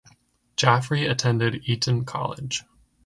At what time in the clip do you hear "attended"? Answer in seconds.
1.07-1.61